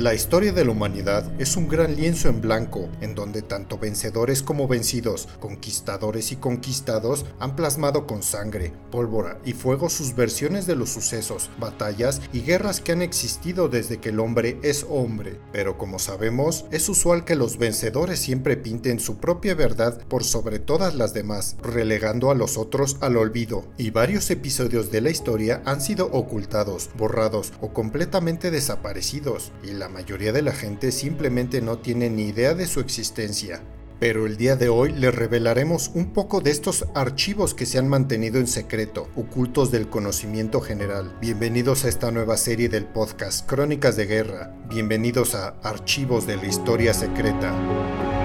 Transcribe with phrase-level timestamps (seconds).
[0.00, 4.42] La historia de la humanidad es un gran lienzo en blanco, en donde tanto vencedores
[4.42, 10.74] como vencidos, conquistadores y conquistados han plasmado con sangre, pólvora y fuego sus versiones de
[10.74, 15.38] los sucesos, batallas y guerras que han existido desde que el hombre es hombre.
[15.52, 20.60] Pero como sabemos, es usual que los vencedores siempre pinten su propia verdad por sobre
[20.60, 23.66] todas las demás, relegando a los otros al olvido.
[23.76, 29.89] Y varios episodios de la historia han sido ocultados, borrados o completamente desaparecidos, y la
[29.90, 33.62] mayoría de la gente simplemente no tiene ni idea de su existencia.
[34.00, 37.86] Pero el día de hoy les revelaremos un poco de estos archivos que se han
[37.86, 41.14] mantenido en secreto, ocultos del conocimiento general.
[41.20, 44.54] Bienvenidos a esta nueva serie del podcast Crónicas de Guerra.
[44.70, 48.19] Bienvenidos a Archivos de la Historia Secreta.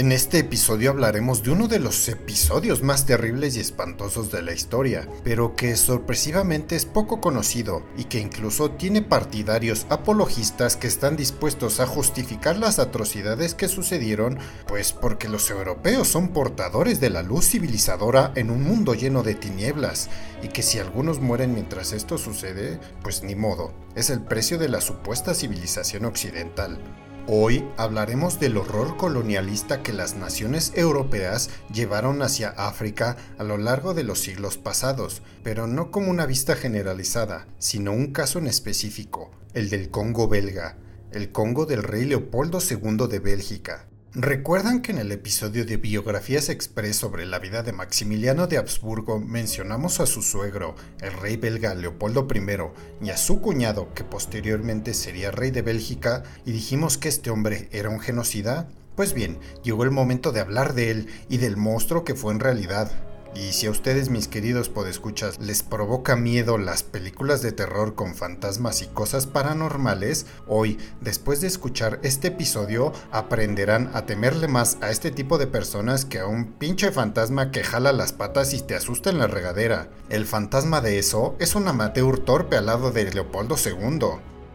[0.00, 4.54] En este episodio hablaremos de uno de los episodios más terribles y espantosos de la
[4.54, 11.16] historia, pero que sorpresivamente es poco conocido y que incluso tiene partidarios apologistas que están
[11.16, 17.22] dispuestos a justificar las atrocidades que sucedieron, pues porque los europeos son portadores de la
[17.22, 20.08] luz civilizadora en un mundo lleno de tinieblas,
[20.42, 24.70] y que si algunos mueren mientras esto sucede, pues ni modo, es el precio de
[24.70, 26.78] la supuesta civilización occidental.
[27.26, 33.94] Hoy hablaremos del horror colonialista que las naciones europeas llevaron hacia África a lo largo
[33.94, 39.30] de los siglos pasados, pero no como una vista generalizada, sino un caso en específico,
[39.52, 40.78] el del Congo belga,
[41.12, 43.86] el Congo del rey Leopoldo II de Bélgica.
[44.12, 49.20] ¿Recuerdan que en el episodio de Biografías Express sobre la vida de Maximiliano de Habsburgo
[49.20, 54.94] mencionamos a su suegro, el rey belga Leopoldo I, y a su cuñado, que posteriormente
[54.94, 58.66] sería rey de Bélgica, y dijimos que este hombre era un genocida?
[58.96, 62.40] Pues bien, llegó el momento de hablar de él y del monstruo que fue en
[62.40, 62.90] realidad,
[63.34, 68.14] y si a ustedes, mis queridos podescuchas, les provoca miedo las películas de terror con
[68.14, 74.90] fantasmas y cosas paranormales, hoy, después de escuchar este episodio, aprenderán a temerle más a
[74.90, 78.74] este tipo de personas que a un pinche fantasma que jala las patas y te
[78.74, 79.88] asusta en la regadera.
[80.08, 84.08] El fantasma de eso es un amateur torpe al lado de Leopoldo II.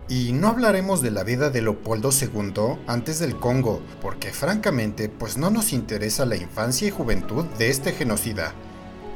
[0.07, 5.37] Y no hablaremos de la vida de Leopoldo II antes del Congo, porque francamente pues
[5.37, 8.53] no nos interesa la infancia y juventud de este genocida.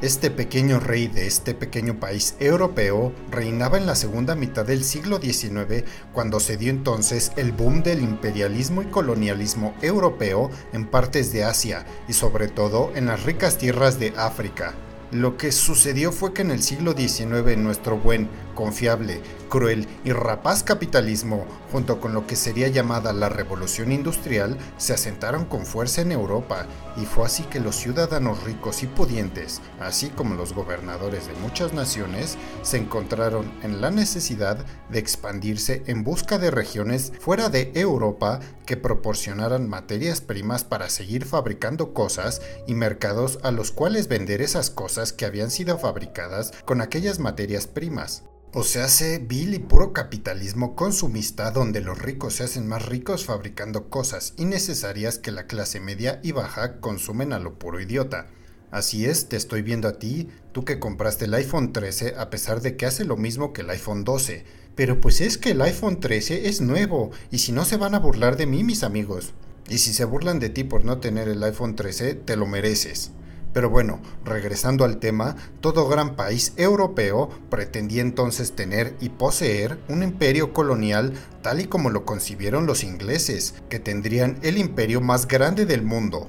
[0.02, 5.20] Este pequeño rey de este pequeño país europeo reinaba en la segunda mitad del siglo
[5.20, 5.84] XIX
[6.14, 11.84] cuando se dio entonces el boom del imperialismo y colonialismo europeo en partes de Asia
[12.08, 14.72] y sobre todo en las ricas tierras de África.
[15.12, 20.62] Lo que sucedió fue que en el siglo XIX nuestro buen, confiable, cruel y rapaz
[20.62, 26.12] capitalismo, junto con lo que sería llamada la revolución industrial, se asentaron con fuerza en
[26.12, 26.66] Europa,
[26.96, 31.74] y fue así que los ciudadanos ricos y pudientes, así como los gobernadores de muchas
[31.74, 38.40] naciones, se encontraron en la necesidad de expandirse en busca de regiones fuera de Europa
[38.64, 44.70] que proporcionaran materias primas para seguir fabricando cosas y mercados a los cuales vender esas
[44.70, 48.29] cosas que habían sido fabricadas con aquellas materias primas.
[48.52, 53.24] O se hace vil y puro capitalismo consumista donde los ricos se hacen más ricos
[53.24, 58.26] fabricando cosas innecesarias que la clase media y baja consumen a lo puro idiota.
[58.72, 62.60] Así es, te estoy viendo a ti, tú que compraste el iPhone 13 a pesar
[62.60, 64.44] de que hace lo mismo que el iPhone 12.
[64.74, 68.00] Pero pues es que el iPhone 13 es nuevo, y si no se van a
[68.00, 69.32] burlar de mí mis amigos.
[69.68, 73.12] Y si se burlan de ti por no tener el iPhone 13, te lo mereces.
[73.52, 80.02] Pero bueno, regresando al tema, todo gran país europeo pretendía entonces tener y poseer un
[80.02, 85.66] imperio colonial tal y como lo concibieron los ingleses, que tendrían el imperio más grande
[85.66, 86.28] del mundo.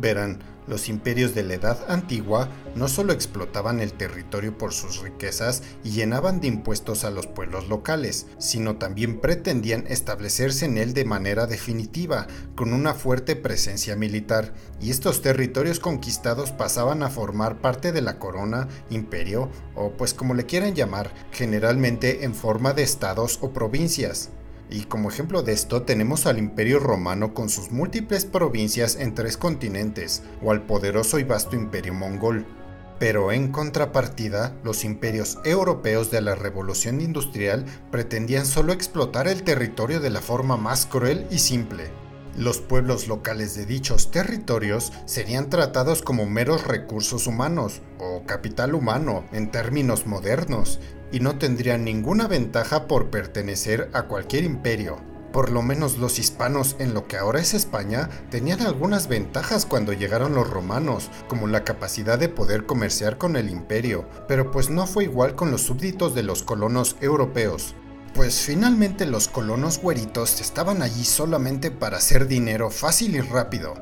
[0.00, 5.62] Verán, los imperios de la Edad Antigua no solo explotaban el territorio por sus riquezas
[5.84, 11.04] y llenaban de impuestos a los pueblos locales, sino también pretendían establecerse en él de
[11.04, 17.92] manera definitiva, con una fuerte presencia militar, y estos territorios conquistados pasaban a formar parte
[17.92, 23.38] de la corona, imperio, o pues como le quieran llamar, generalmente en forma de estados
[23.42, 24.30] o provincias.
[24.72, 29.36] Y como ejemplo de esto tenemos al Imperio Romano con sus múltiples provincias en tres
[29.36, 32.46] continentes, o al poderoso y vasto Imperio Mongol.
[32.98, 40.00] Pero en contrapartida, los imperios europeos de la Revolución Industrial pretendían solo explotar el territorio
[40.00, 41.90] de la forma más cruel y simple.
[42.36, 49.24] Los pueblos locales de dichos territorios serían tratados como meros recursos humanos, o capital humano
[49.32, 50.80] en términos modernos,
[51.12, 54.96] y no tendrían ninguna ventaja por pertenecer a cualquier imperio.
[55.30, 59.92] Por lo menos los hispanos en lo que ahora es España tenían algunas ventajas cuando
[59.92, 64.86] llegaron los romanos, como la capacidad de poder comerciar con el imperio, pero pues no
[64.86, 67.74] fue igual con los súbditos de los colonos europeos.
[68.14, 73.74] Pues finalmente los colonos güeritos estaban allí solamente para hacer dinero fácil y rápido,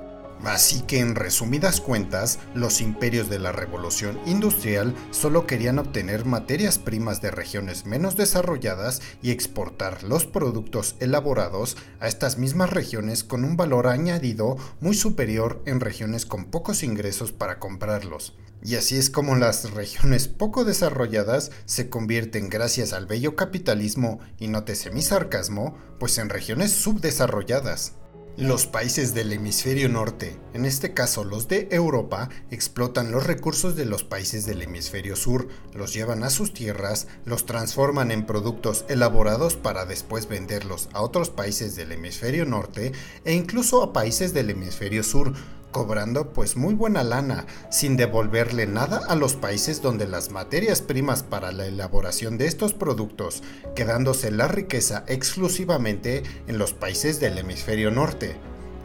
[0.44, 6.78] Así que en resumidas cuentas, los imperios de la revolución industrial solo querían obtener materias
[6.78, 13.44] primas de regiones menos desarrolladas y exportar los productos elaborados a estas mismas regiones con
[13.44, 18.32] un valor añadido muy superior en regiones con pocos ingresos para comprarlos.
[18.62, 24.48] Y así es como las regiones poco desarrolladas se convierten gracias al bello capitalismo, y
[24.48, 27.94] nótese mi sarcasmo, pues en regiones subdesarrolladas.
[28.36, 33.84] Los países del hemisferio norte, en este caso los de Europa, explotan los recursos de
[33.84, 39.56] los países del hemisferio sur, los llevan a sus tierras, los transforman en productos elaborados
[39.56, 42.92] para después venderlos a otros países del hemisferio norte
[43.24, 45.34] e incluso a países del hemisferio sur,
[45.70, 51.22] cobrando pues muy buena lana, sin devolverle nada a los países donde las materias primas
[51.22, 53.42] para la elaboración de estos productos,
[53.74, 58.36] quedándose la riqueza exclusivamente en los países del hemisferio norte.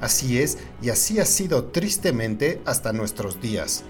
[0.02, 3.84] Así es, y así ha sido tristemente hasta nuestros días.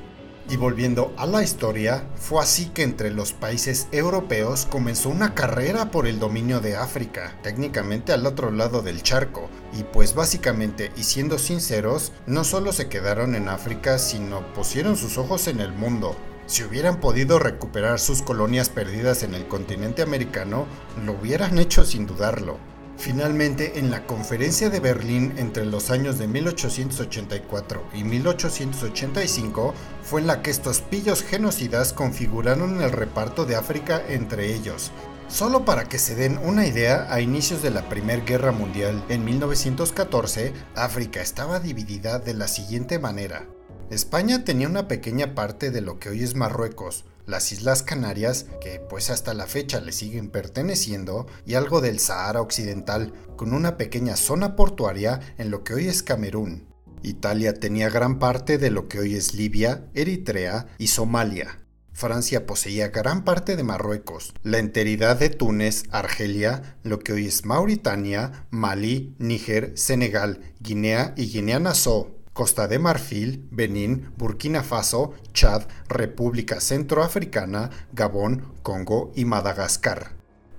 [0.48, 5.90] Y volviendo a la historia, fue así que entre los países europeos comenzó una carrera
[5.90, 11.04] por el dominio de África, técnicamente al otro lado del charco, y pues básicamente, y
[11.04, 16.16] siendo sinceros, no solo se quedaron en África, sino pusieron sus ojos en el mundo.
[16.46, 20.68] Si hubieran podido recuperar sus colonias perdidas en el continente americano,
[21.04, 22.60] lo hubieran hecho sin dudarlo.
[22.98, 30.28] Finalmente, en la Conferencia de Berlín entre los años de 1884 y 1885 fue en
[30.28, 34.92] la que estos pillos genocidas configuraron el reparto de África entre ellos.
[35.28, 39.26] Solo para que se den una idea, a inicios de la Primera Guerra Mundial, en
[39.26, 43.48] 1914, África estaba dividida de la siguiente manera.
[43.90, 48.80] España tenía una pequeña parte de lo que hoy es Marruecos, las Islas Canarias, que
[48.80, 54.16] pues hasta la fecha le siguen perteneciendo, y algo del Sahara Occidental, con una pequeña
[54.16, 56.68] zona portuaria en lo que hoy es Camerún.
[57.04, 61.60] Italia tenía gran parte de lo que hoy es Libia, Eritrea y Somalia.
[61.96, 67.46] Francia poseía gran parte de Marruecos, la enteridad de Túnez, Argelia, lo que hoy es
[67.46, 76.60] Mauritania, Mali, Níger, Senegal, Guinea y Guinea-Nassau, Costa de Marfil, Benín, Burkina Faso, Chad, República
[76.60, 80.12] Centroafricana, Gabón, Congo y Madagascar.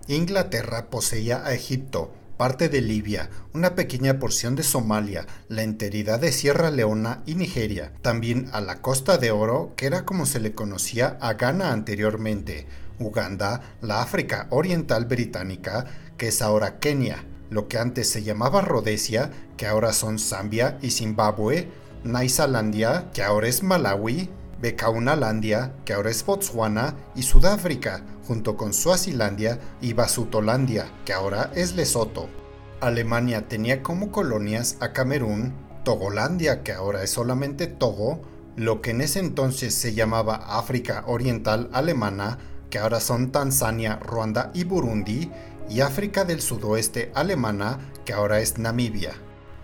[0.08, 6.32] Inglaterra poseía a Egipto, parte de Libia, una pequeña porción de Somalia, la enteridad de
[6.32, 10.54] Sierra Leona y Nigeria, también a la Costa de Oro, que era como se le
[10.54, 12.66] conocía a Ghana anteriormente,
[12.98, 15.84] Uganda, la África Oriental Británica,
[16.16, 20.90] que es ahora Kenia, lo que antes se llamaba Rhodesia, que ahora son Zambia y
[20.90, 21.68] Zimbabue,
[22.04, 29.60] Naisalandia, que ahora es Malawi, Becaunalandia, que ahora es Botswana, y Sudáfrica, junto con Suazilandia
[29.80, 32.28] y Basutolandia, que ahora es Lesoto.
[32.80, 38.20] Alemania tenía como colonias a Camerún, Togolandia, que ahora es solamente Togo,
[38.56, 42.38] lo que en ese entonces se llamaba África Oriental Alemana,
[42.70, 45.30] que ahora son Tanzania, Ruanda y Burundi,
[45.68, 49.14] y África del Sudoeste alemana, que ahora es Namibia.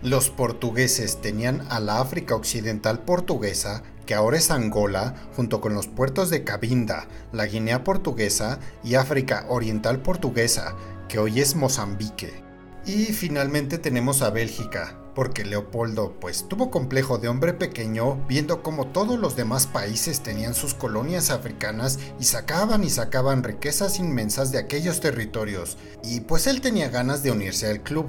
[0.01, 5.87] Los portugueses tenían a la África Occidental portuguesa, que ahora es Angola, junto con los
[5.87, 10.75] puertos de Cabinda, la Guinea portuguesa y África Oriental portuguesa,
[11.07, 12.43] que hoy es Mozambique.
[12.85, 18.87] Y finalmente tenemos a Bélgica, porque Leopoldo pues tuvo complejo de hombre pequeño viendo como
[18.87, 24.59] todos los demás países tenían sus colonias africanas y sacaban y sacaban riquezas inmensas de
[24.59, 28.07] aquellos territorios, y pues él tenía ganas de unirse al club.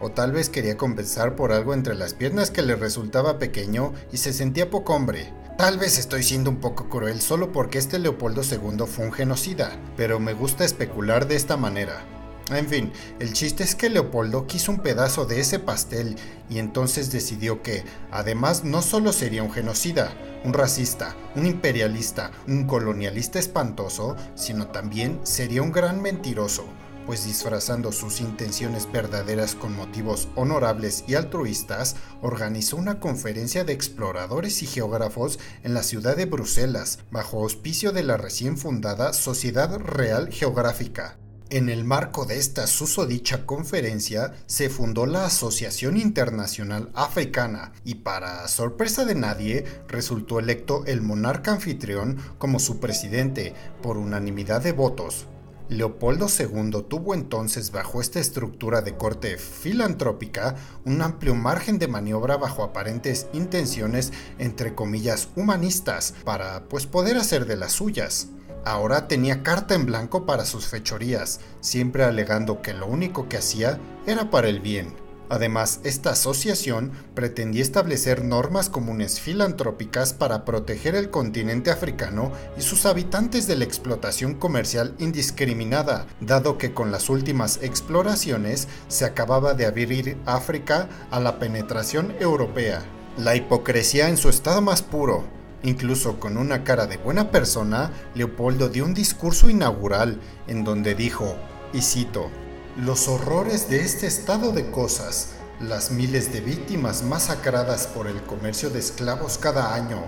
[0.00, 4.18] O tal vez quería compensar por algo entre las piernas que le resultaba pequeño y
[4.18, 5.32] se sentía poco hombre.
[5.56, 9.78] Tal vez estoy siendo un poco cruel solo porque este Leopoldo II fue un genocida,
[9.96, 12.04] pero me gusta especular de esta manera.
[12.50, 16.16] En fin, el chiste es que Leopoldo quiso un pedazo de ese pastel
[16.50, 20.12] y entonces decidió que, además, no solo sería un genocida,
[20.44, 26.66] un racista, un imperialista, un colonialista espantoso, sino también sería un gran mentiroso,
[27.06, 34.62] pues disfrazando sus intenciones verdaderas con motivos honorables y altruistas, organizó una conferencia de exploradores
[34.62, 40.30] y geógrafos en la ciudad de Bruselas, bajo auspicio de la recién fundada Sociedad Real
[40.30, 41.16] Geográfica.
[41.54, 48.48] En el marco de esta susodicha conferencia se fundó la Asociación Internacional Africana y para
[48.48, 55.28] sorpresa de nadie resultó electo el monarca anfitrión como su presidente por unanimidad de votos.
[55.68, 62.36] Leopoldo II tuvo entonces bajo esta estructura de corte filantrópica un amplio margen de maniobra
[62.36, 68.26] bajo aparentes intenciones entre comillas humanistas para pues poder hacer de las suyas.
[68.64, 73.78] Ahora tenía carta en blanco para sus fechorías, siempre alegando que lo único que hacía
[74.06, 75.04] era para el bien.
[75.28, 82.86] Además, esta asociación pretendía establecer normas comunes filantrópicas para proteger el continente africano y sus
[82.86, 89.66] habitantes de la explotación comercial indiscriminada, dado que con las últimas exploraciones se acababa de
[89.66, 92.82] abrir África a la penetración europea.
[93.16, 95.24] La hipocresía en su estado más puro,
[95.64, 101.36] Incluso con una cara de buena persona, Leopoldo dio un discurso inaugural en donde dijo,
[101.72, 102.28] y cito,
[102.76, 105.30] los horrores de este estado de cosas,
[105.60, 110.02] las miles de víctimas masacradas por el comercio de esclavos cada año,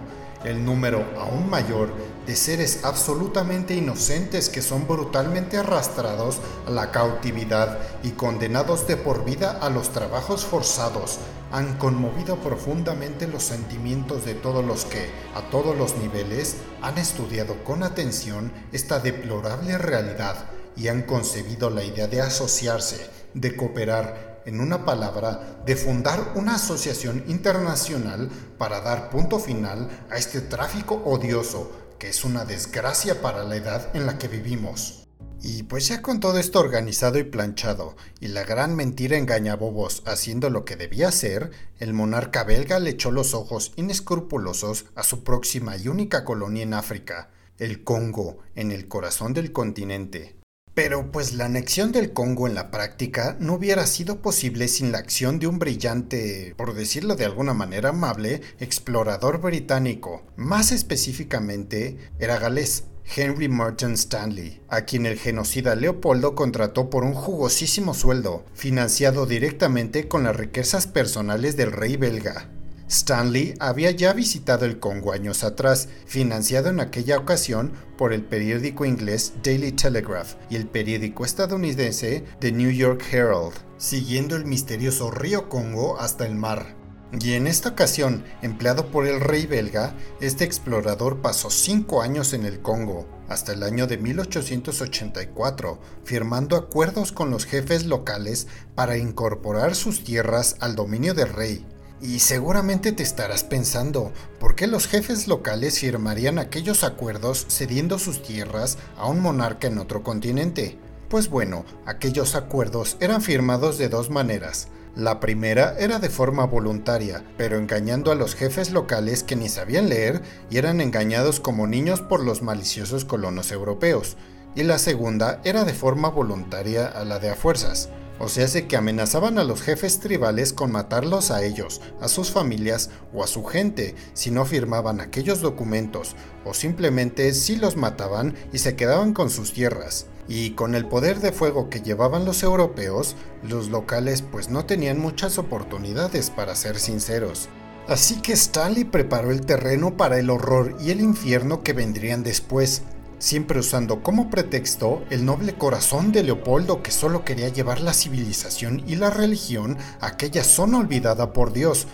[0.45, 1.93] el número aún mayor
[2.26, 9.25] de seres absolutamente inocentes que son brutalmente arrastrados a la cautividad y condenados de por
[9.25, 11.19] vida a los trabajos forzados,
[11.52, 17.62] han conmovido profundamente los sentimientos de todos los que, a todos los niveles, han estudiado
[17.64, 24.60] con atención esta deplorable realidad y han concebido la idea de asociarse, de cooperar, en
[24.60, 31.84] una palabra, de fundar una asociación internacional para dar punto final a este tráfico odioso
[31.98, 35.06] que es una desgracia para la edad en la que vivimos.
[35.42, 40.50] Y pues ya con todo esto organizado y planchado, y la gran mentira engañabobos haciendo
[40.50, 45.76] lo que debía hacer, el monarca belga le echó los ojos inescrupulosos a su próxima
[45.76, 50.36] y única colonia en África, el Congo, en el corazón del continente.
[50.76, 54.99] Pero pues la anexión del Congo en la práctica no hubiera sido posible sin la
[54.99, 60.23] acción de un brillante, por decirlo de alguna manera amable, explorador británico.
[60.37, 62.85] Más específicamente, era galés,
[63.16, 70.09] Henry Merton Stanley, a quien el genocida Leopoldo contrató por un jugosísimo sueldo, financiado directamente
[70.09, 72.50] con las riquezas personales del rey belga.
[72.88, 78.85] Stanley había ya visitado el Congo años atrás, financiado en aquella ocasión por el periódico
[78.85, 85.49] inglés Daily Telegraph y el periódico estadounidense The New York Herald, siguiendo el misterioso río
[85.49, 86.76] Congo hasta el mar.
[87.21, 92.45] Y en esta ocasión, empleado por el rey belga, este explorador pasó cinco años en
[92.45, 99.75] el Congo, hasta el año de 1884, firmando acuerdos con los jefes locales para incorporar
[99.75, 101.64] sus tierras al dominio del rey.
[102.00, 108.22] Y seguramente te estarás pensando, ¿por qué los jefes locales firmarían aquellos acuerdos cediendo sus
[108.22, 110.78] tierras a un monarca en otro continente?
[111.08, 114.68] Pues bueno, aquellos acuerdos eran firmados de dos maneras.
[114.94, 119.88] La primera era de forma voluntaria, pero engañando a los jefes locales que ni sabían
[119.88, 124.16] leer y eran engañados como niños por los maliciosos colonos europeos.
[124.54, 127.88] Y la segunda era de forma voluntaria a la de a fuerzas.
[128.18, 132.30] O sea, hace que amenazaban a los jefes tribales con matarlos a ellos, a sus
[132.30, 138.35] familias o a su gente si no firmaban aquellos documentos, o simplemente si los mataban
[138.52, 140.06] y se quedaban con sus tierras.
[140.28, 144.99] Y con el poder de fuego que llevaban los europeos, los locales pues no tenían
[144.99, 147.49] muchas oportunidades para ser sinceros.
[147.87, 152.82] Así que Stanley preparó el terreno para el horror y el infierno que vendrían después,
[153.18, 158.82] siempre usando como pretexto el noble corazón de Leopoldo que solo quería llevar la civilización
[158.87, 161.87] y la religión a aquella zona olvidada por Dios.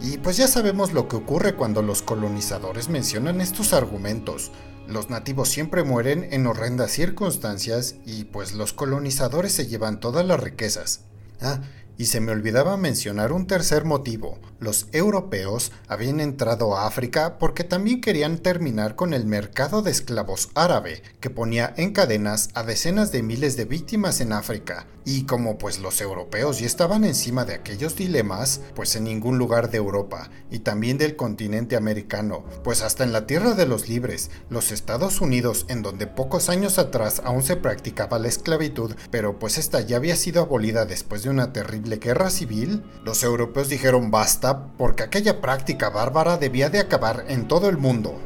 [0.00, 4.52] Y pues ya sabemos lo que ocurre cuando los colonizadores mencionan estos argumentos.
[4.86, 10.40] Los nativos siempre mueren en horrendas circunstancias y pues los colonizadores se llevan todas las
[10.40, 11.00] riquezas.
[11.40, 11.60] Ah,
[11.98, 14.38] y se me olvidaba mencionar un tercer motivo.
[14.60, 20.48] Los europeos habían entrado a África porque también querían terminar con el mercado de esclavos
[20.54, 24.86] árabe, que ponía en cadenas a decenas de miles de víctimas en África.
[25.04, 29.70] Y como pues los europeos ya estaban encima de aquellos dilemas, pues en ningún lugar
[29.70, 34.30] de Europa y también del continente americano, pues hasta en la tierra de los libres,
[34.50, 39.56] los Estados Unidos, en donde pocos años atrás aún se practicaba la esclavitud, pero pues
[39.56, 44.66] esta ya había sido abolida después de una terrible guerra civil, los europeos dijeron basta
[44.76, 48.20] porque aquella práctica bárbara debía de acabar en todo el mundo.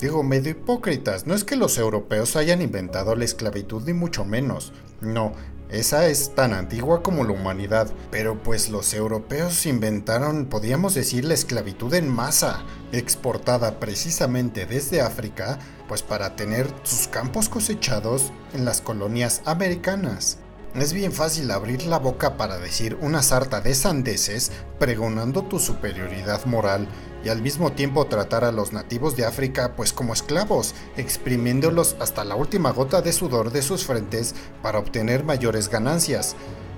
[0.00, 4.72] Digo, medio hipócritas, no es que los europeos hayan inventado la esclavitud ni mucho menos,
[5.00, 5.32] no,
[5.72, 11.32] esa es tan antigua como la humanidad, pero pues los europeos inventaron, podríamos decir, la
[11.32, 18.82] esclavitud en masa, exportada precisamente desde África, pues para tener sus campos cosechados en las
[18.82, 20.41] colonias americanas.
[20.74, 26.46] Es bien fácil abrir la boca para decir una sarta de sandeces pregonando tu superioridad
[26.46, 26.88] moral
[27.22, 32.24] y al mismo tiempo tratar a los nativos de África pues como esclavos, exprimiéndolos hasta
[32.24, 36.36] la última gota de sudor de sus frentes para obtener mayores ganancias.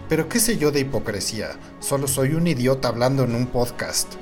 [0.09, 4.15] Pero qué sé yo de hipocresía, solo soy un idiota hablando en un podcast.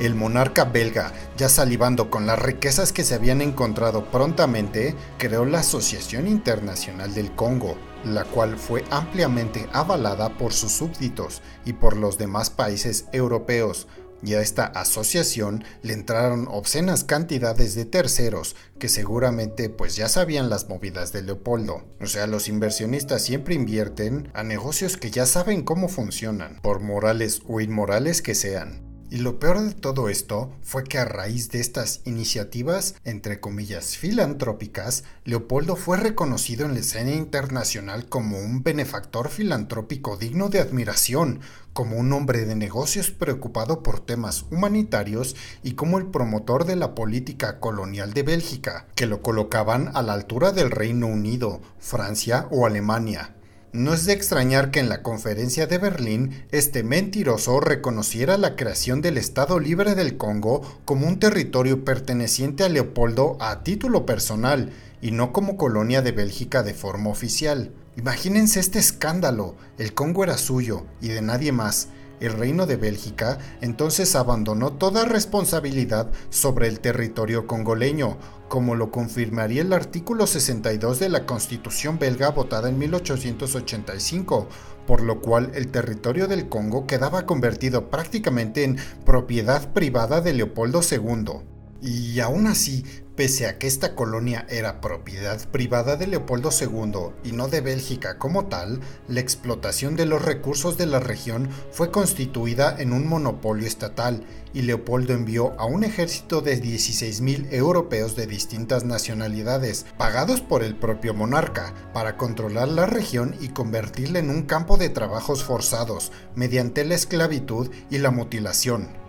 [0.00, 5.60] El monarca belga, ya salivando con las riquezas que se habían encontrado prontamente, creó la
[5.60, 12.18] Asociación Internacional del Congo, la cual fue ampliamente avalada por sus súbditos y por los
[12.18, 13.86] demás países europeos,
[14.22, 20.50] y a esta asociación le entraron obscenas cantidades de terceros que seguramente pues ya sabían
[20.50, 21.84] las movidas de Leopoldo.
[22.00, 27.42] O sea, los inversionistas siempre invierten a negocios que ya saben cómo funcionan, por morales
[27.46, 28.89] o inmorales que sean.
[29.12, 33.96] Y lo peor de todo esto fue que a raíz de estas iniciativas, entre comillas,
[33.96, 41.40] filantrópicas, Leopoldo fue reconocido en la escena internacional como un benefactor filantrópico digno de admiración,
[41.72, 46.94] como un hombre de negocios preocupado por temas humanitarios y como el promotor de la
[46.94, 52.64] política colonial de Bélgica, que lo colocaban a la altura del Reino Unido, Francia o
[52.64, 53.34] Alemania.
[53.72, 59.00] No es de extrañar que en la conferencia de Berlín este mentiroso reconociera la creación
[59.00, 65.12] del Estado Libre del Congo como un territorio perteneciente a Leopoldo a título personal y
[65.12, 67.70] no como colonia de Bélgica de forma oficial.
[67.96, 73.38] Imagínense este escándalo, el Congo era suyo y de nadie más, el reino de Bélgica
[73.60, 81.08] entonces abandonó toda responsabilidad sobre el territorio congoleño, como lo confirmaría el artículo 62 de
[81.08, 84.48] la Constitución belga votada en 1885,
[84.86, 90.80] por lo cual el territorio del Congo quedaba convertido prácticamente en propiedad privada de Leopoldo
[90.88, 91.42] II.
[91.82, 92.84] Y aún así,
[93.20, 98.16] Pese a que esta colonia era propiedad privada de Leopoldo II y no de Bélgica
[98.16, 103.66] como tal, la explotación de los recursos de la región fue constituida en un monopolio
[103.66, 104.24] estatal
[104.54, 110.74] y Leopoldo envió a un ejército de 16.000 europeos de distintas nacionalidades, pagados por el
[110.74, 116.86] propio monarca, para controlar la región y convertirla en un campo de trabajos forzados mediante
[116.86, 118.99] la esclavitud y la mutilación.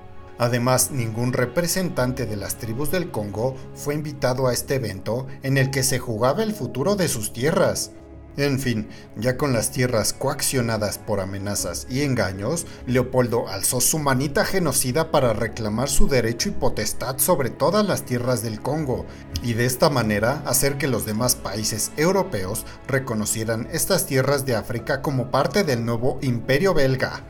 [0.41, 5.69] Además, ningún representante de las tribus del Congo fue invitado a este evento en el
[5.69, 7.91] que se jugaba el futuro de sus tierras.
[8.37, 14.43] En fin, ya con las tierras coaccionadas por amenazas y engaños, Leopoldo alzó su manita
[14.43, 19.05] genocida para reclamar su derecho y potestad sobre todas las tierras del Congo,
[19.43, 25.03] y de esta manera hacer que los demás países europeos reconocieran estas tierras de África
[25.03, 27.21] como parte del nuevo imperio belga.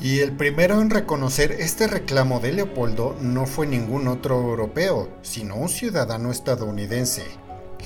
[0.00, 5.56] Y el primero en reconocer este reclamo de Leopoldo no fue ningún otro europeo, sino
[5.56, 7.24] un ciudadano estadounidense,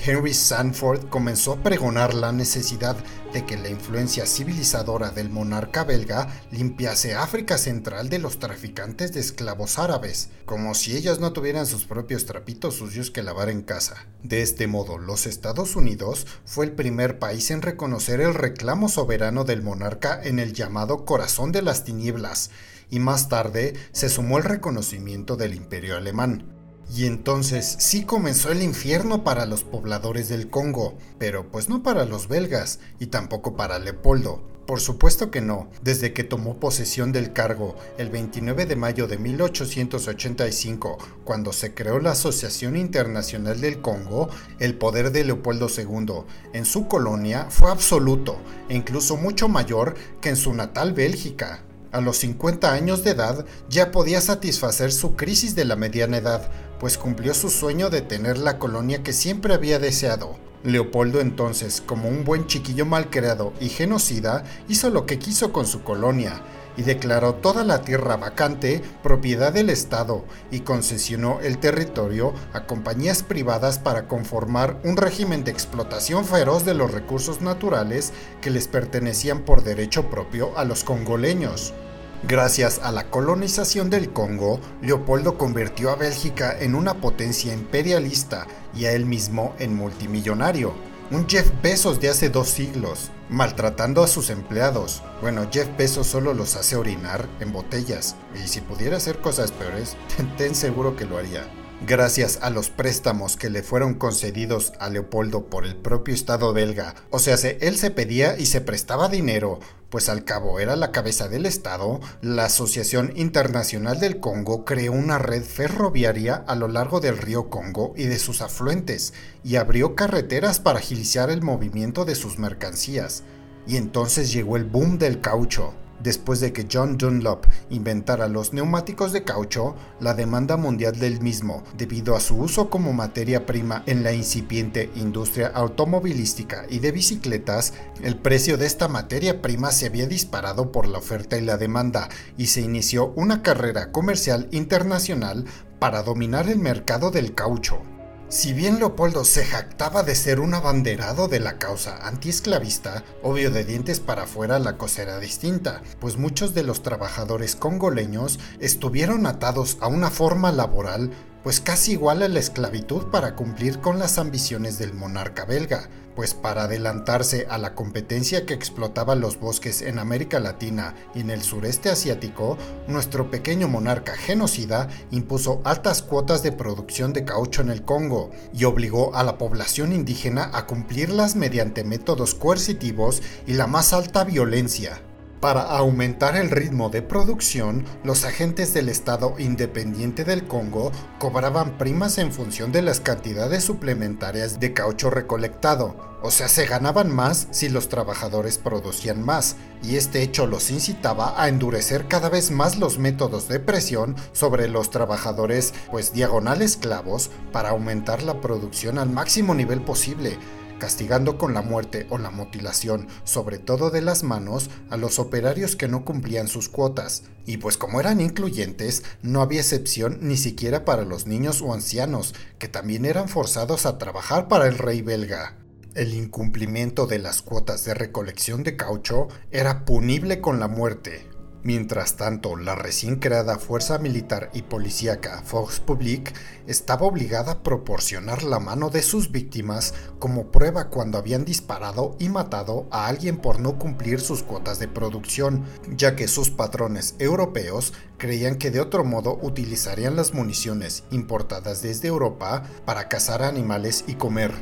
[0.05, 2.95] Henry Sanford comenzó a pregonar la necesidad
[3.33, 9.19] de que la influencia civilizadora del monarca belga limpiase África Central de los traficantes de
[9.19, 14.07] esclavos árabes, como si ellos no tuvieran sus propios trapitos sucios que lavar en casa.
[14.23, 19.43] De este modo, los Estados Unidos fue el primer país en reconocer el reclamo soberano
[19.43, 22.51] del monarca en el llamado Corazón de las Tinieblas,
[22.89, 26.56] y más tarde se sumó el reconocimiento del Imperio Alemán.
[26.95, 32.05] Y entonces sí comenzó el infierno para los pobladores del Congo, pero pues no para
[32.05, 34.41] los belgas y tampoco para Leopoldo.
[34.67, 35.69] Por supuesto que no.
[35.81, 41.99] Desde que tomó posesión del cargo el 29 de mayo de 1885, cuando se creó
[41.99, 48.39] la Asociación Internacional del Congo, el poder de Leopoldo II en su colonia fue absoluto
[48.67, 51.63] e incluso mucho mayor que en su natal Bélgica.
[51.93, 56.51] A los 50 años de edad ya podía satisfacer su crisis de la mediana edad,
[56.79, 60.35] pues cumplió su sueño de tener la colonia que siempre había deseado.
[60.63, 65.83] Leopoldo entonces, como un buen chiquillo malcriado y genocida, hizo lo que quiso con su
[65.83, 66.41] colonia,
[66.77, 73.23] y declaró toda la tierra vacante propiedad del Estado y concesionó el territorio a compañías
[73.23, 79.41] privadas para conformar un régimen de explotación feroz de los recursos naturales que les pertenecían
[79.41, 81.73] por derecho propio a los congoleños.
[82.23, 88.85] Gracias a la colonización del Congo, Leopoldo convirtió a Bélgica en una potencia imperialista y
[88.85, 90.73] a él mismo en multimillonario.
[91.11, 95.03] Un Jeff Bezos de hace dos siglos, maltratando a sus empleados.
[95.21, 99.95] Bueno, Jeff Bezos solo los hace orinar en botellas, y si pudiera hacer cosas peores,
[100.37, 101.47] ten seguro que lo haría.
[101.85, 106.95] Gracias a los préstamos que le fueron concedidos a Leopoldo por el propio Estado belga,
[107.11, 109.59] o sea, él se pedía y se prestaba dinero,
[109.91, 115.19] pues al cabo era la cabeza del Estado, la Asociación Internacional del Congo creó una
[115.19, 119.13] red ferroviaria a lo largo del río Congo y de sus afluentes,
[119.43, 123.23] y abrió carreteras para agilizar el movimiento de sus mercancías.
[123.67, 125.73] Y entonces llegó el boom del caucho.
[126.01, 131.63] Después de que John Dunlop inventara los neumáticos de caucho, la demanda mundial del mismo,
[131.75, 137.73] debido a su uso como materia prima en la incipiente industria automovilística y de bicicletas,
[138.03, 142.09] el precio de esta materia prima se había disparado por la oferta y la demanda
[142.37, 145.45] y se inició una carrera comercial internacional
[145.79, 147.81] para dominar el mercado del caucho.
[148.29, 153.63] Si bien Leopoldo se jactaba de ser un abanderado de la causa antiesclavista, obvio de
[153.63, 159.77] dientes para afuera la cosa era distinta, pues muchos de los trabajadores congoleños estuvieron atados
[159.79, 161.11] a una forma laboral
[161.47, 166.33] pues casi igual a la esclavitud para cumplir con las ambiciones del monarca belga, pues
[166.33, 171.41] para adelantarse a la competencia que explotaba los bosques en América Latina y en el
[171.43, 172.57] sureste asiático,
[172.89, 178.65] nuestro pequeño monarca genocida impuso altas cuotas de producción de caucho en el Congo y
[178.65, 185.01] obligó a la población indígena a cumplirlas mediante métodos coercitivos y la más alta violencia.
[185.39, 192.17] Para aumentar el ritmo de producción, los agentes del Estado Independiente del Congo cobraban primas
[192.17, 197.69] en función de las cantidades suplementarias de caucho recolectado, o sea, se ganaban más si
[197.69, 202.97] los trabajadores producían más, y este hecho los incitaba a endurecer cada vez más los
[202.97, 209.53] métodos de presión sobre los trabajadores, pues diagonal esclavos, para aumentar la producción al máximo
[209.53, 210.39] nivel posible,
[210.77, 215.75] castigando con la muerte o la mutilación, sobre todo de las manos, a los operarios
[215.75, 217.23] que no cumplían sus cuotas.
[217.45, 222.35] Y pues como eran incluyentes, no había excepción ni siquiera para los niños o ancianos,
[222.59, 225.55] que también eran forzados a trabajar para el rey belga.
[225.95, 231.27] El incumplimiento de las cuotas de recolección de caucho era punible con la muerte,
[231.63, 236.33] Mientras tanto, la recién creada Fuerza Militar y Policíaca Fox Public
[236.67, 242.29] estaba obligada a proporcionar la mano de sus víctimas como prueba cuando habían disparado y
[242.29, 245.65] matado a alguien por no cumplir sus cuotas de producción,
[245.95, 252.07] ya que sus patrones europeos creían que de otro modo utilizarían las municiones importadas desde
[252.07, 254.53] Europa para cazar animales y comer.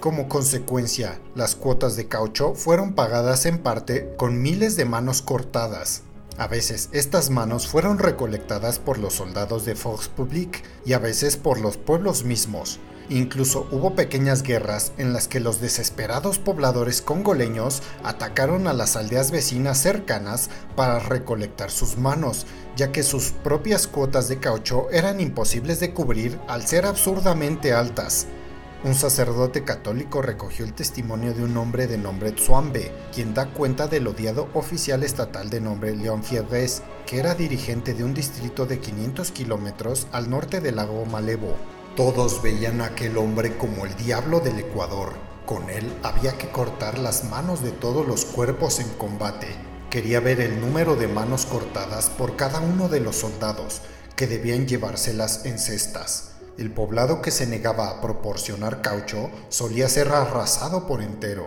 [0.00, 6.02] Como consecuencia, las cuotas de caucho fueron pagadas en parte con miles de manos cortadas,
[6.38, 11.36] a veces estas manos fueron recolectadas por los soldados de Fox Public y a veces
[11.36, 12.78] por los pueblos mismos.
[13.10, 19.30] Incluso hubo pequeñas guerras en las que los desesperados pobladores congoleños atacaron a las aldeas
[19.30, 22.46] vecinas cercanas para recolectar sus manos,
[22.76, 28.26] ya que sus propias cuotas de caucho eran imposibles de cubrir al ser absurdamente altas.
[28.84, 33.88] Un sacerdote católico recogió el testimonio de un hombre de nombre Tsuambe, quien da cuenta
[33.88, 38.78] del odiado oficial estatal de nombre León Fiebres, que era dirigente de un distrito de
[38.78, 41.56] 500 kilómetros al norte del lago Malevo.
[41.96, 45.14] Todos veían a aquel hombre como el diablo del Ecuador.
[45.44, 49.48] Con él había que cortar las manos de todos los cuerpos en combate.
[49.90, 53.80] Quería ver el número de manos cortadas por cada uno de los soldados,
[54.14, 56.27] que debían llevárselas en cestas.
[56.58, 61.46] El poblado que se negaba a proporcionar caucho solía ser arrasado por entero.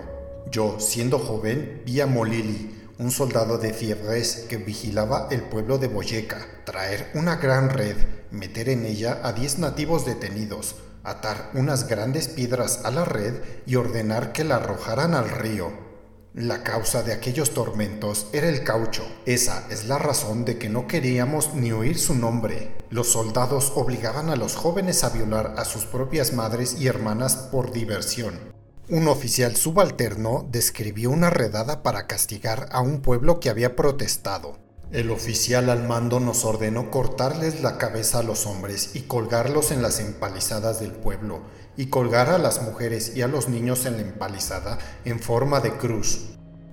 [0.50, 5.90] Yo, siendo joven, vi a Molili, un soldado de Fiebres que vigilaba el pueblo de
[5.90, 7.98] Boyeca, traer una gran red,
[8.32, 13.34] meter en ella a diez nativos detenidos, atar unas grandes piedras a la red
[13.66, 15.91] y ordenar que la arrojaran al río.
[16.34, 19.04] La causa de aquellos tormentos era el caucho.
[19.26, 22.78] Esa es la razón de que no queríamos ni oír su nombre.
[22.90, 27.74] Los soldados obligaban a los jóvenes a violar a sus propias madres y hermanas por
[27.74, 28.40] diversión.
[28.88, 34.58] Un oficial subalterno describió una redada para castigar a un pueblo que había protestado.
[34.94, 39.82] El oficial al mando nos ordenó cortarles la cabeza a los hombres y colgarlos en
[39.82, 41.42] las empalizadas del pueblo,
[41.78, 45.72] y colgar a las mujeres y a los niños en la empalizada en forma de
[45.78, 46.32] cruz.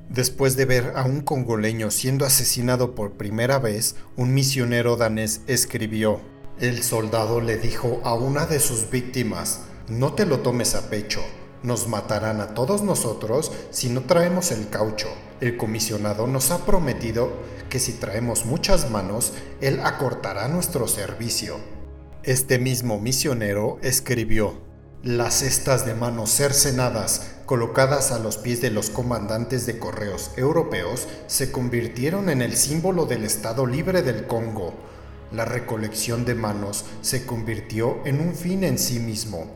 [0.08, 6.20] Después de ver a un congoleño siendo asesinado por primera vez, un misionero danés escribió,
[6.58, 11.20] El soldado le dijo a una de sus víctimas, No te lo tomes a pecho,
[11.62, 15.08] nos matarán a todos nosotros si no traemos el caucho.
[15.40, 17.30] El comisionado nos ha prometido
[17.68, 21.56] que si traemos muchas manos, Él acortará nuestro servicio.
[22.22, 24.67] Este mismo misionero escribió,
[25.02, 31.06] las cestas de manos cercenadas colocadas a los pies de los comandantes de correos europeos
[31.28, 34.74] se convirtieron en el símbolo del Estado libre del Congo.
[35.32, 39.46] La recolección de manos se convirtió en un fin en sí mismo.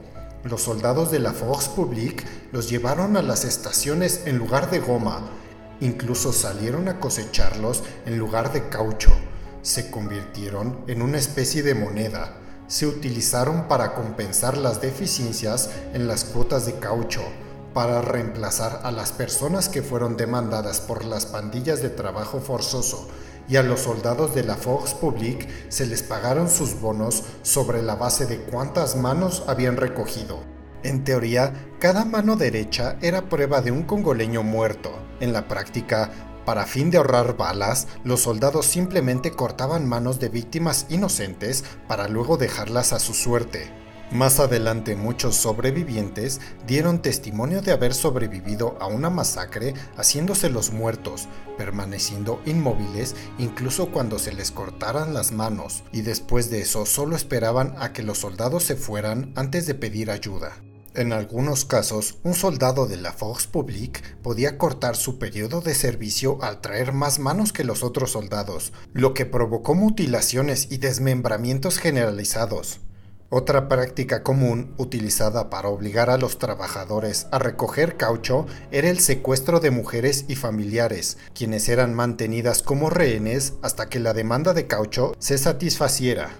[0.44, 5.28] Los soldados de la Force Publique los llevaron a las estaciones en lugar de goma,
[5.82, 9.10] Incluso salieron a cosecharlos en lugar de caucho.
[9.62, 12.36] Se convirtieron en una especie de moneda.
[12.72, 17.20] Se utilizaron para compensar las deficiencias en las cuotas de caucho.
[17.74, 23.08] para reemplazar a las personas que fueron demandadas por las pandillas de trabajo forzoso
[23.48, 27.94] y a los soldados de la Force Publique se les pagaron sus bonos sobre la
[27.94, 30.40] base de cuántas manos habían recogido.
[30.82, 34.92] En teoría, cada mano derecha era prueba de un congoleño muerto.
[35.20, 40.86] En la práctica, para fin de ahorrar balas, los soldados simplemente cortaban manos de víctimas
[40.88, 43.82] inocentes para luego dejarlas a su suerte.
[44.12, 51.28] Más adelante muchos sobrevivientes dieron testimonio de haber sobrevivido a una masacre haciéndose los muertos,
[51.56, 57.74] permaneciendo inmóviles incluso cuando se les cortaran las manos, y después de eso solo esperaban
[57.78, 60.52] a que los soldados se fueran antes de pedir ayuda.
[60.94, 66.36] En algunos casos, un soldado de la Force Publique podía cortar su periodo de servicio
[66.42, 72.80] al traer más manos que los otros soldados, lo que provocó mutilaciones y desmembramientos generalizados.
[73.30, 79.60] Otra práctica común utilizada para obligar a los trabajadores a recoger caucho era el secuestro
[79.60, 85.14] de mujeres y familiares, quienes eran mantenidas como rehenes hasta que la demanda de caucho
[85.18, 86.38] se satisfaciera.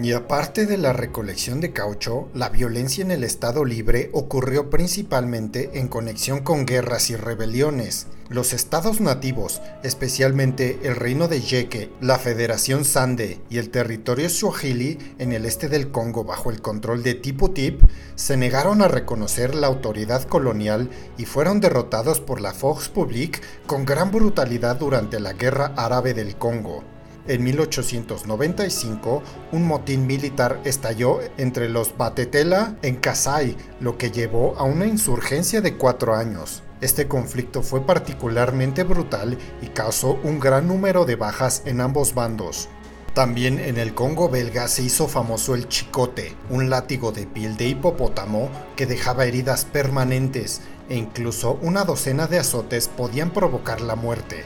[0.00, 5.78] Y aparte de la recolección de caucho, la violencia en el Estado Libre ocurrió principalmente
[5.78, 8.06] en conexión con guerras y rebeliones.
[8.30, 14.96] Los estados nativos, especialmente el Reino de Yeke, la Federación Sande y el territorio Swahili
[15.18, 17.82] en el este del Congo bajo el control de Tipu Tip,
[18.14, 23.84] se negaron a reconocer la autoridad colonial y fueron derrotados por la Force Publique con
[23.84, 26.82] gran brutalidad durante la Guerra Árabe del Congo.
[27.28, 34.64] En 1895, un motín militar estalló entre los Batetela en Kasai, lo que llevó a
[34.64, 36.64] una insurgencia de cuatro años.
[36.80, 42.68] Este conflicto fue particularmente brutal y causó un gran número de bajas en ambos bandos.
[43.14, 47.68] También en el Congo belga se hizo famoso el chicote, un látigo de piel de
[47.68, 54.44] hipopótamo que dejaba heridas permanentes e incluso una docena de azotes podían provocar la muerte.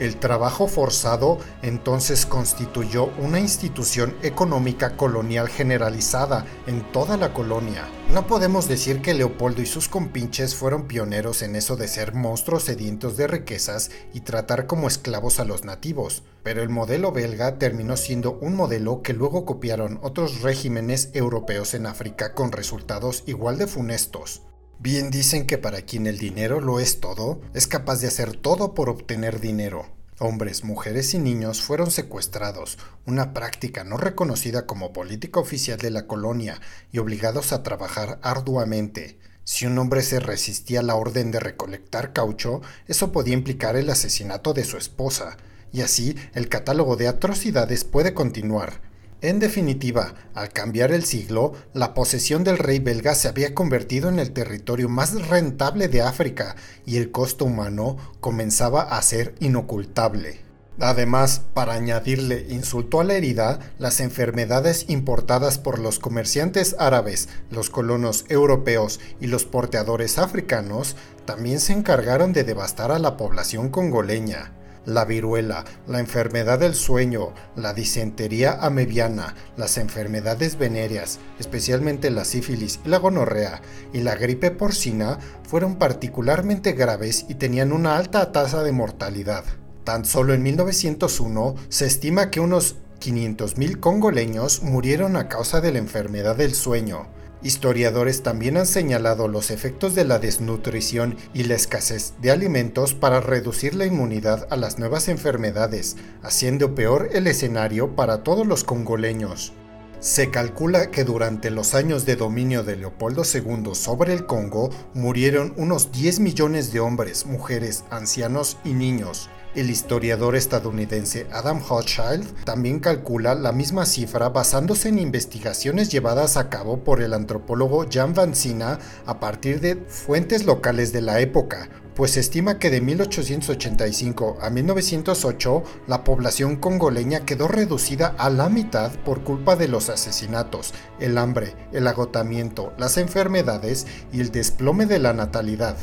[0.00, 7.86] El trabajo forzado entonces constituyó una institución económica colonial generalizada en toda la colonia.
[8.10, 12.62] No podemos decir que Leopoldo y sus compinches fueron pioneros en eso de ser monstruos
[12.62, 17.98] sedientos de riquezas y tratar como esclavos a los nativos, pero el modelo belga terminó
[17.98, 23.66] siendo un modelo que luego copiaron otros regímenes europeos en África con resultados igual de
[23.66, 24.40] funestos.
[24.82, 28.72] Bien dicen que para quien el dinero lo es todo, es capaz de hacer todo
[28.72, 29.84] por obtener dinero.
[30.18, 36.06] Hombres, mujeres y niños fueron secuestrados, una práctica no reconocida como política oficial de la
[36.06, 36.62] colonia,
[36.92, 39.18] y obligados a trabajar arduamente.
[39.44, 43.90] Si un hombre se resistía a la orden de recolectar caucho, eso podía implicar el
[43.90, 45.36] asesinato de su esposa,
[45.74, 48.80] y así el catálogo de atrocidades puede continuar.
[49.22, 54.18] En definitiva, al cambiar el siglo, la posesión del rey belga se había convertido en
[54.18, 56.56] el territorio más rentable de África
[56.86, 60.40] y el costo humano comenzaba a ser inocultable.
[60.78, 67.68] Además, para añadirle insulto a la herida, las enfermedades importadas por los comerciantes árabes, los
[67.68, 74.54] colonos europeos y los porteadores africanos también se encargaron de devastar a la población congoleña
[74.86, 82.80] la viruela, la enfermedad del sueño, la disentería amebiana, las enfermedades venéreas, especialmente la sífilis
[82.84, 83.62] y la gonorrea,
[83.92, 89.44] y la gripe porcina fueron particularmente graves y tenían una alta tasa de mortalidad.
[89.84, 95.78] Tan solo en 1901 se estima que unos 500.000 congoleños murieron a causa de la
[95.78, 97.08] enfermedad del sueño,
[97.42, 103.20] Historiadores también han señalado los efectos de la desnutrición y la escasez de alimentos para
[103.20, 109.54] reducir la inmunidad a las nuevas enfermedades, haciendo peor el escenario para todos los congoleños.
[110.00, 115.54] Se calcula que durante los años de dominio de Leopoldo II sobre el Congo murieron
[115.56, 122.78] unos 10 millones de hombres, mujeres, ancianos y niños, el historiador estadounidense Adam Hochschild también
[122.78, 128.78] calcula la misma cifra basándose en investigaciones llevadas a cabo por el antropólogo Jan Vancina
[129.06, 135.64] a partir de fuentes locales de la época, pues estima que de 1885 a 1908
[135.88, 141.56] la población congoleña quedó reducida a la mitad por culpa de los asesinatos, el hambre,
[141.72, 145.76] el agotamiento, las enfermedades y el desplome de la natalidad.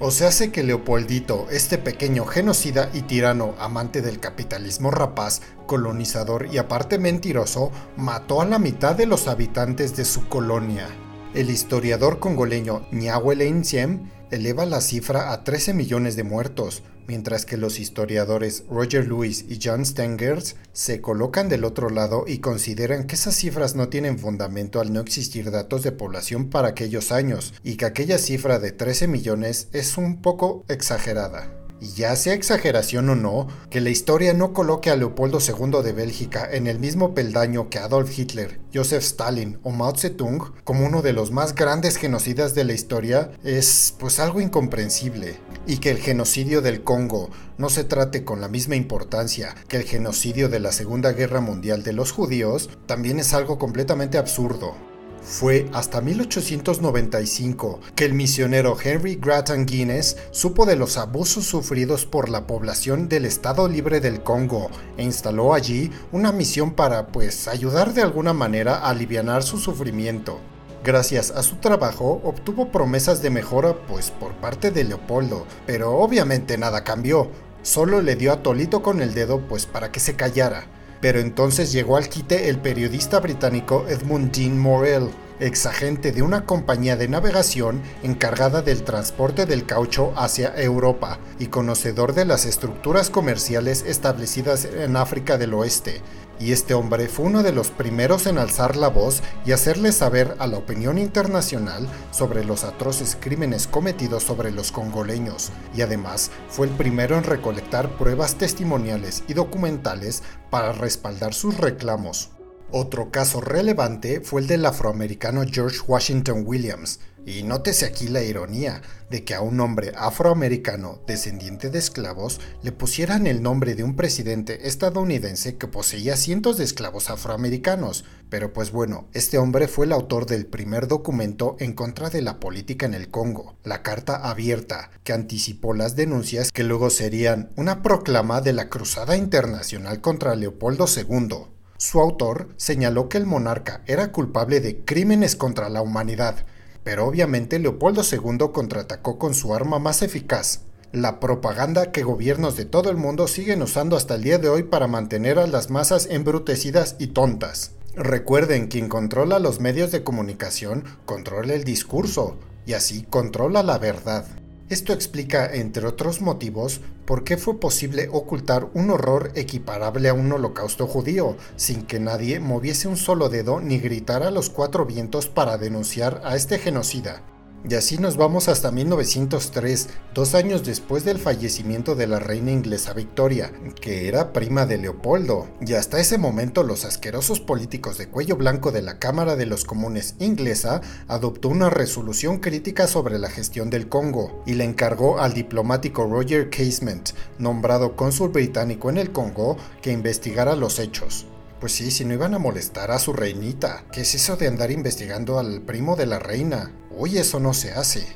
[0.00, 6.48] O se hace que Leopoldito, este pequeño genocida y tirano amante del capitalismo rapaz, colonizador
[6.52, 10.88] y aparte mentiroso, mató a la mitad de los habitantes de su colonia.
[11.34, 17.56] El historiador congoleño Nyawele Nsiem eleva la cifra a 13 millones de muertos, mientras que
[17.56, 23.16] los historiadores Roger Lewis y John Stengers se colocan del otro lado y consideran que
[23.16, 27.78] esas cifras no tienen fundamento al no existir datos de población para aquellos años y
[27.78, 31.63] que aquella cifra de 13 millones es un poco exagerada.
[31.80, 35.92] Y ya sea exageración o no, que la historia no coloque a Leopoldo II de
[35.92, 41.02] Bélgica en el mismo peldaño que Adolf Hitler, Joseph Stalin o Mao Zedong como uno
[41.02, 45.36] de los más grandes genocidas de la historia es pues algo incomprensible.
[45.66, 49.84] Y que el genocidio del Congo no se trate con la misma importancia que el
[49.84, 54.93] genocidio de la Segunda Guerra Mundial de los judíos también es algo completamente absurdo.
[55.24, 62.28] Fue hasta 1895 que el misionero Henry Grattan Guinness supo de los abusos sufridos por
[62.28, 67.94] la población del Estado Libre del Congo e instaló allí una misión para pues ayudar
[67.94, 70.40] de alguna manera a aliviar su sufrimiento.
[70.84, 76.58] Gracias a su trabajo obtuvo promesas de mejora pues por parte de Leopoldo, pero obviamente
[76.58, 77.30] nada cambió.
[77.62, 80.66] Solo le dio a Tolito con el dedo pues para que se callara
[81.04, 86.96] pero entonces llegó al quite el periodista británico Edmund Dean Morel, exagente de una compañía
[86.96, 93.84] de navegación encargada del transporte del caucho hacia Europa y conocedor de las estructuras comerciales
[93.86, 96.00] establecidas en África del Oeste,
[96.44, 100.36] y este hombre fue uno de los primeros en alzar la voz y hacerle saber
[100.38, 106.66] a la opinión internacional sobre los atroces crímenes cometidos sobre los congoleños, y además fue
[106.66, 112.30] el primero en recolectar pruebas testimoniales y documentales para respaldar sus reclamos.
[112.70, 118.82] Otro caso relevante fue el del afroamericano George Washington Williams, y nótese aquí la ironía
[119.10, 123.96] de que a un hombre afroamericano descendiente de esclavos le pusieran el nombre de un
[123.96, 128.04] presidente estadounidense que poseía cientos de esclavos afroamericanos.
[128.28, 132.40] Pero pues bueno, este hombre fue el autor del primer documento en contra de la
[132.40, 137.82] política en el Congo, la Carta Abierta, que anticipó las denuncias que luego serían una
[137.82, 141.54] proclama de la Cruzada Internacional contra Leopoldo II.
[141.76, 146.46] Su autor señaló que el monarca era culpable de crímenes contra la humanidad,
[146.84, 150.60] pero obviamente Leopoldo II contraatacó con su arma más eficaz,
[150.92, 154.62] la propaganda que gobiernos de todo el mundo siguen usando hasta el día de hoy
[154.62, 157.72] para mantener a las masas embrutecidas y tontas.
[157.96, 164.24] Recuerden, quien controla los medios de comunicación controla el discurso y así controla la verdad.
[164.70, 170.32] Esto explica, entre otros motivos, por qué fue posible ocultar un horror equiparable a un
[170.32, 175.28] holocausto judío, sin que nadie moviese un solo dedo ni gritara a los cuatro vientos
[175.28, 177.22] para denunciar a este genocida.
[177.66, 182.92] Y así nos vamos hasta 1903, dos años después del fallecimiento de la reina inglesa
[182.92, 185.48] Victoria, que era prima de Leopoldo.
[185.62, 189.64] Y hasta ese momento los asquerosos políticos de cuello blanco de la Cámara de los
[189.64, 195.32] Comunes inglesa adoptó una resolución crítica sobre la gestión del Congo y le encargó al
[195.32, 201.26] diplomático Roger Casement, nombrado cónsul británico en el Congo, que investigara los hechos.
[201.60, 203.86] Pues sí, si no iban a molestar a su reinita.
[203.90, 206.70] ¿Qué es eso de andar investigando al primo de la reina?
[206.96, 208.06] Uy, eso no se hace.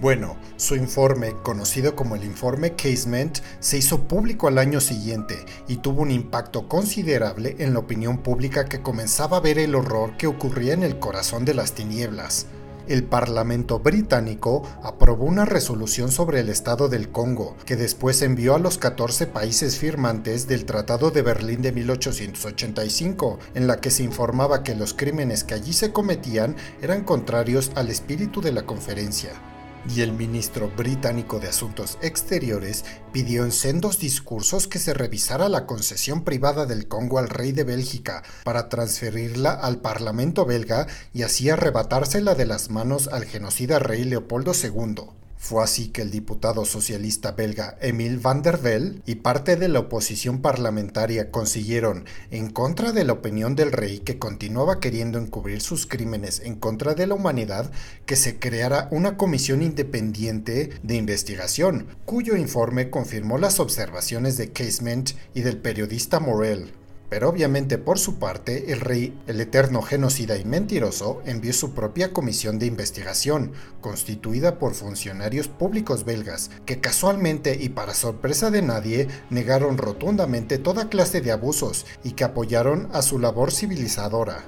[0.00, 5.76] Bueno, su informe, conocido como el informe Casement, se hizo público al año siguiente y
[5.76, 10.26] tuvo un impacto considerable en la opinión pública que comenzaba a ver el horror que
[10.26, 12.46] ocurría en el corazón de las tinieblas
[12.88, 18.58] el Parlamento británico aprobó una resolución sobre el Estado del Congo, que después envió a
[18.58, 24.62] los 14 países firmantes del Tratado de Berlín de 1885, en la que se informaba
[24.62, 29.51] que los crímenes que allí se cometían eran contrarios al espíritu de la conferencia
[29.88, 35.66] y el ministro británico de Asuntos Exteriores pidió en sendos discursos que se revisara la
[35.66, 41.50] concesión privada del Congo al rey de Bélgica para transferirla al Parlamento belga y así
[41.50, 45.06] arrebatársela de las manos al genocida rey Leopoldo II.
[45.44, 49.80] Fue así que el diputado socialista belga Emil van der Velde y parte de la
[49.80, 55.84] oposición parlamentaria consiguieron, en contra de la opinión del rey que continuaba queriendo encubrir sus
[55.88, 57.72] crímenes en contra de la humanidad,
[58.06, 65.10] que se creara una comisión independiente de investigación, cuyo informe confirmó las observaciones de Casement
[65.34, 66.72] y del periodista Morel.
[67.12, 72.14] Pero obviamente por su parte, el rey, el eterno genocida y mentiroso, envió su propia
[72.14, 79.08] comisión de investigación, constituida por funcionarios públicos belgas, que casualmente y para sorpresa de nadie,
[79.28, 84.42] negaron rotundamente toda clase de abusos y que apoyaron a su labor civilizadora.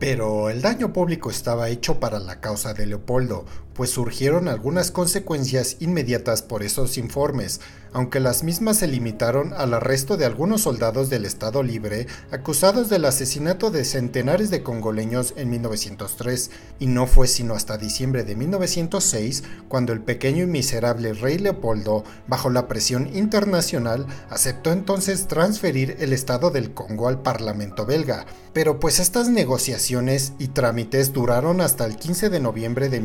[0.00, 3.44] Pero el daño público estaba hecho para la causa de Leopoldo,
[3.78, 7.60] pues surgieron algunas consecuencias inmediatas por esos informes,
[7.92, 13.04] aunque las mismas se limitaron al arresto de algunos soldados del Estado Libre acusados del
[13.04, 16.50] asesinato de centenares de congoleños en 1903,
[16.80, 22.02] y no fue sino hasta diciembre de 1906 cuando el pequeño y miserable rey Leopoldo,
[22.26, 28.26] bajo la presión internacional, aceptó entonces transferir el Estado del Congo al Parlamento belga.
[28.52, 33.00] Pero pues estas negociaciones y trámites duraron hasta el 15 de noviembre de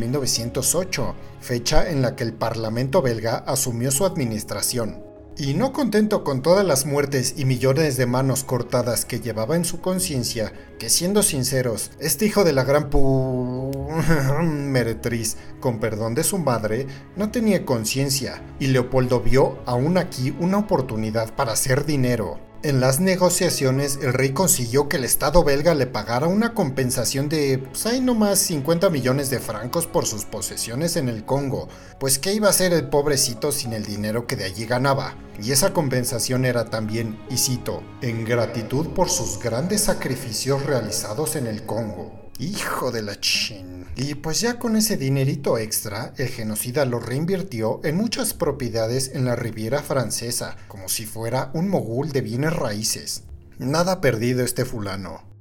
[0.64, 5.04] 1908, fecha en la que el Parlamento belga asumió su administración
[5.38, 9.66] y no contento con todas las muertes y millones de manos cortadas que llevaba en
[9.66, 13.72] su conciencia, que siendo sinceros, este hijo de la gran pu...
[14.44, 20.60] meretriz, con perdón de su madre, no tenía conciencia, y Leopoldo vio aún aquí una
[20.60, 22.53] oportunidad para hacer dinero.
[22.64, 27.58] En las negociaciones, el rey consiguió que el Estado belga le pagara una compensación de,
[27.58, 31.68] pues hay nomás 50 millones de francos por sus posesiones en el Congo,
[32.00, 35.18] pues qué iba a hacer el pobrecito sin el dinero que de allí ganaba.
[35.42, 41.48] Y esa compensación era también, y cito, en gratitud por sus grandes sacrificios realizados en
[41.48, 42.23] el Congo.
[42.40, 43.86] Hijo de la chin.
[43.96, 49.26] Y pues ya con ese dinerito extra, el genocida lo reinvirtió en muchas propiedades en
[49.26, 53.24] la Riviera Francesa, como si fuera un mogul de bienes raíces.
[53.60, 55.33] Nada perdido este fulano.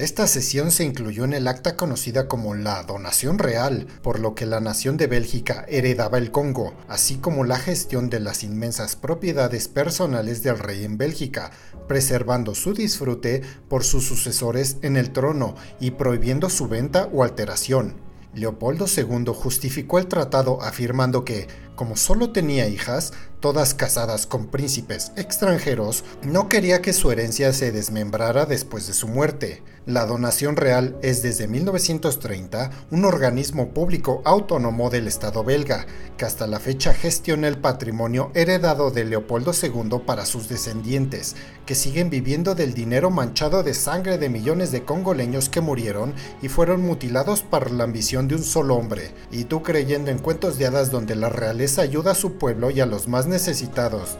[0.00, 4.46] Esta sesión se incluyó en el acta conocida como la donación real, por lo que
[4.46, 9.68] la nación de Bélgica heredaba el Congo, así como la gestión de las inmensas propiedades
[9.68, 11.50] personales del rey en Bélgica,
[11.86, 17.96] preservando su disfrute por sus sucesores en el trono y prohibiendo su venta o alteración.
[18.32, 21.46] Leopoldo II justificó el tratado afirmando que,
[21.80, 27.72] como solo tenía hijas, todas casadas con príncipes extranjeros, no quería que su herencia se
[27.72, 29.62] desmembrara después de su muerte.
[29.86, 35.86] La donación real es desde 1930 un organismo público autónomo del Estado belga,
[36.18, 41.74] que hasta la fecha gestiona el patrimonio heredado de Leopoldo II para sus descendientes, que
[41.74, 46.12] siguen viviendo del dinero manchado de sangre de millones de congoleños que murieron
[46.42, 50.58] y fueron mutilados por la ambición de un solo hombre, y tú creyendo en cuentos
[50.58, 54.16] de hadas donde la realeza ayuda a su pueblo y a los más necesitados.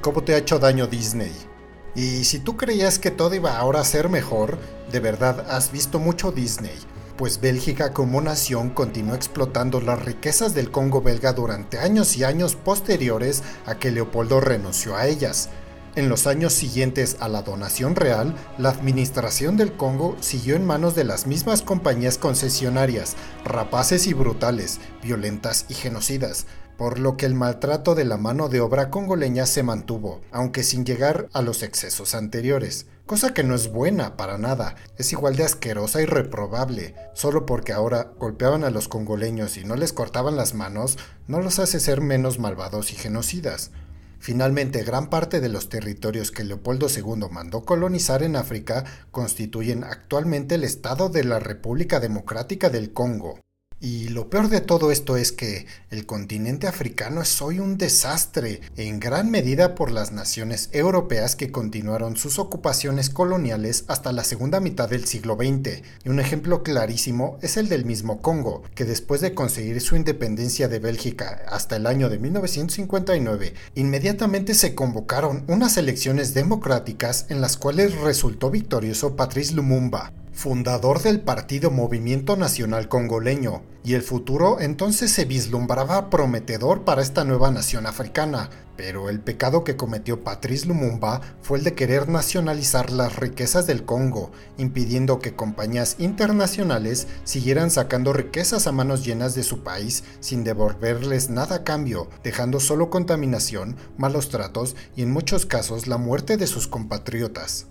[0.00, 1.32] ¿Cómo te ha hecho daño Disney?
[1.94, 4.58] Y si tú creías que todo iba ahora a ser mejor,
[4.90, 6.76] de verdad has visto mucho Disney,
[7.16, 12.56] pues Bélgica como nación continuó explotando las riquezas del Congo belga durante años y años
[12.56, 15.48] posteriores a que Leopoldo renunció a ellas.
[15.96, 20.96] En los años siguientes a la donación real, la administración del Congo siguió en manos
[20.96, 23.14] de las mismas compañías concesionarias,
[23.44, 28.60] rapaces y brutales, violentas y genocidas, por lo que el maltrato de la mano de
[28.60, 32.86] obra congoleña se mantuvo, aunque sin llegar a los excesos anteriores.
[33.06, 36.96] Cosa que no es buena para nada, es igual de asquerosa y reprobable.
[37.12, 41.60] Solo porque ahora golpeaban a los congoleños y no les cortaban las manos, no los
[41.60, 43.70] hace ser menos malvados y genocidas.
[44.24, 50.54] Finalmente, gran parte de los territorios que Leopoldo II mandó colonizar en África constituyen actualmente
[50.54, 53.43] el Estado de la República Democrática del Congo.
[53.84, 58.62] Y lo peor de todo esto es que el continente africano es hoy un desastre,
[58.78, 64.58] en gran medida por las naciones europeas que continuaron sus ocupaciones coloniales hasta la segunda
[64.60, 65.82] mitad del siglo XX.
[66.02, 70.66] Y un ejemplo clarísimo es el del mismo Congo, que después de conseguir su independencia
[70.66, 77.58] de Bélgica hasta el año de 1959, inmediatamente se convocaron unas elecciones democráticas en las
[77.58, 85.10] cuales resultó victorioso Patrice Lumumba fundador del partido Movimiento Nacional Congoleño, y el futuro entonces
[85.10, 91.20] se vislumbraba prometedor para esta nueva nación africana, pero el pecado que cometió Patrice Lumumba
[91.42, 98.12] fue el de querer nacionalizar las riquezas del Congo, impidiendo que compañías internacionales siguieran sacando
[98.12, 103.76] riquezas a manos llenas de su país sin devolverles nada a cambio, dejando solo contaminación,
[103.96, 107.66] malos tratos y en muchos casos la muerte de sus compatriotas.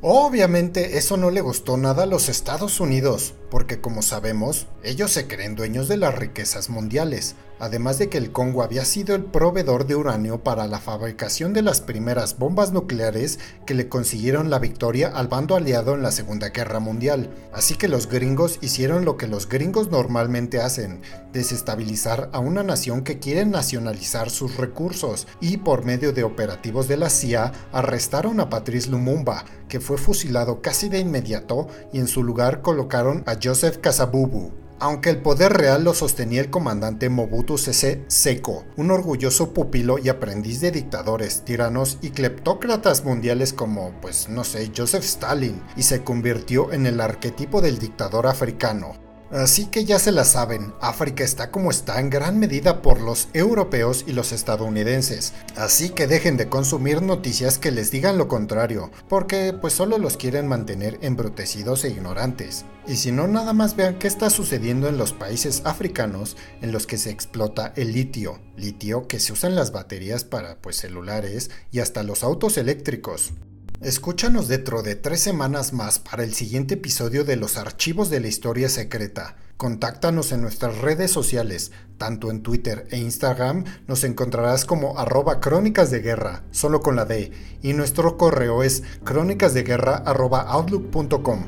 [0.00, 5.26] Obviamente eso no le gustó nada a los Estados Unidos, porque como sabemos, ellos se
[5.26, 9.86] creen dueños de las riquezas mundiales, además de que el Congo había sido el proveedor
[9.86, 15.08] de uranio para la fabricación de las primeras bombas nucleares que le consiguieron la victoria
[15.08, 17.30] al bando aliado en la Segunda Guerra Mundial.
[17.52, 23.02] Así que los gringos hicieron lo que los gringos normalmente hacen, desestabilizar a una nación
[23.02, 28.48] que quiere nacionalizar sus recursos y por medio de operativos de la CIA arrestaron a
[28.48, 34.52] Patrice Lumumba, que fue fusilado casi de inmediato y en su lugar colocaron Joseph Kasabubu
[34.80, 40.08] aunque el poder real lo sostenía el comandante Mobutu Sese Seko, un orgulloso pupilo y
[40.08, 46.04] aprendiz de dictadores, tiranos y cleptócratas mundiales como, pues no sé, Joseph Stalin, y se
[46.04, 49.07] convirtió en el arquetipo del dictador africano.
[49.30, 53.28] Así que ya se la saben, África está como está en gran medida por los
[53.34, 55.34] europeos y los estadounidenses.
[55.54, 60.16] Así que dejen de consumir noticias que les digan lo contrario, porque pues solo los
[60.16, 62.64] quieren mantener embrutecidos e ignorantes.
[62.86, 66.86] Y si no, nada más vean qué está sucediendo en los países africanos en los
[66.86, 71.50] que se explota el litio, litio que se usa en las baterías para pues celulares
[71.70, 73.32] y hasta los autos eléctricos.
[73.80, 78.26] Escúchanos dentro de tres semanas más para el siguiente episodio de Los Archivos de la
[78.26, 79.36] Historia Secreta.
[79.56, 85.92] Contáctanos en nuestras redes sociales, tanto en Twitter e Instagram nos encontrarás como arroba crónicas
[85.92, 87.30] de guerra, solo con la D,
[87.62, 91.46] y nuestro correo es crónicasdeguerra.outlook.com.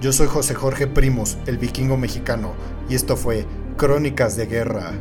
[0.00, 2.54] Yo soy José Jorge Primos, el vikingo mexicano,
[2.88, 3.44] y esto fue
[3.76, 4.92] Crónicas de Guerra.